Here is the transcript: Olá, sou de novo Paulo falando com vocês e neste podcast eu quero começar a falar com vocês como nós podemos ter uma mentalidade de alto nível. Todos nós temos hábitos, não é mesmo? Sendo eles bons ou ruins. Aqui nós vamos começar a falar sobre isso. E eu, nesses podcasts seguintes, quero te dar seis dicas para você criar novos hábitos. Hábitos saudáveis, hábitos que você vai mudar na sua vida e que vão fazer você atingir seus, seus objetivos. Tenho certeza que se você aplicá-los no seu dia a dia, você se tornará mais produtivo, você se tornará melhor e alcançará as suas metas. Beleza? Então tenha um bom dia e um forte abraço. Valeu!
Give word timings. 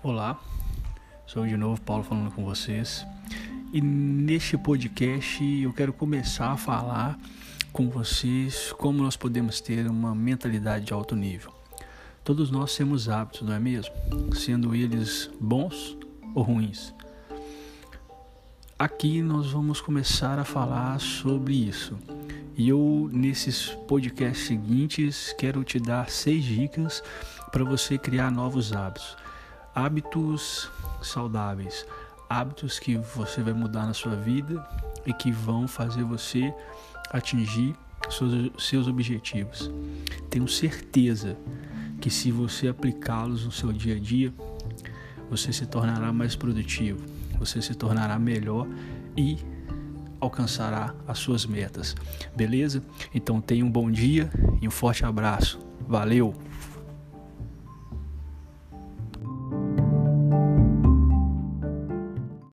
Olá, 0.00 0.40
sou 1.26 1.44
de 1.44 1.56
novo 1.56 1.80
Paulo 1.80 2.04
falando 2.04 2.30
com 2.30 2.44
vocês 2.44 3.04
e 3.72 3.80
neste 3.80 4.56
podcast 4.56 5.42
eu 5.60 5.72
quero 5.72 5.92
começar 5.92 6.52
a 6.52 6.56
falar 6.56 7.18
com 7.72 7.90
vocês 7.90 8.72
como 8.78 9.02
nós 9.02 9.16
podemos 9.16 9.60
ter 9.60 9.88
uma 9.88 10.14
mentalidade 10.14 10.84
de 10.84 10.92
alto 10.92 11.16
nível. 11.16 11.52
Todos 12.22 12.48
nós 12.48 12.76
temos 12.76 13.08
hábitos, 13.08 13.42
não 13.42 13.52
é 13.52 13.58
mesmo? 13.58 13.92
Sendo 14.36 14.72
eles 14.72 15.28
bons 15.40 15.96
ou 16.32 16.44
ruins. 16.44 16.94
Aqui 18.78 19.20
nós 19.20 19.50
vamos 19.50 19.80
começar 19.80 20.38
a 20.38 20.44
falar 20.44 21.00
sobre 21.00 21.54
isso. 21.54 21.98
E 22.56 22.68
eu, 22.68 23.10
nesses 23.12 23.70
podcasts 23.88 24.46
seguintes, 24.46 25.34
quero 25.36 25.64
te 25.64 25.80
dar 25.80 26.08
seis 26.08 26.44
dicas 26.44 27.02
para 27.50 27.64
você 27.64 27.98
criar 27.98 28.30
novos 28.30 28.72
hábitos. 28.72 29.16
Hábitos 29.80 30.68
saudáveis, 31.00 31.86
hábitos 32.28 32.80
que 32.80 32.96
você 32.96 33.40
vai 33.42 33.52
mudar 33.52 33.86
na 33.86 33.94
sua 33.94 34.16
vida 34.16 34.60
e 35.06 35.12
que 35.12 35.30
vão 35.30 35.68
fazer 35.68 36.02
você 36.02 36.52
atingir 37.10 37.76
seus, 38.10 38.50
seus 38.58 38.88
objetivos. 38.88 39.70
Tenho 40.28 40.48
certeza 40.48 41.38
que 42.00 42.10
se 42.10 42.32
você 42.32 42.66
aplicá-los 42.66 43.44
no 43.44 43.52
seu 43.52 43.72
dia 43.72 43.94
a 43.94 44.00
dia, 44.00 44.34
você 45.30 45.52
se 45.52 45.64
tornará 45.64 46.12
mais 46.12 46.34
produtivo, 46.34 46.98
você 47.38 47.62
se 47.62 47.72
tornará 47.72 48.18
melhor 48.18 48.66
e 49.16 49.38
alcançará 50.20 50.92
as 51.06 51.20
suas 51.20 51.46
metas. 51.46 51.94
Beleza? 52.34 52.82
Então 53.14 53.40
tenha 53.40 53.64
um 53.64 53.70
bom 53.70 53.88
dia 53.88 54.28
e 54.60 54.66
um 54.66 54.72
forte 54.72 55.04
abraço. 55.04 55.60
Valeu! 55.86 56.34